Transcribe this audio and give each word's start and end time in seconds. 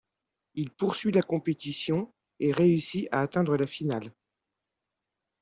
Il 0.55 0.71
poursuit 0.71 1.11
la 1.11 1.21
compétition 1.21 2.11
et 2.39 2.51
réussi 2.51 3.07
à 3.11 3.21
atteindre 3.21 3.55
la 3.55 3.67
finale. 3.67 4.11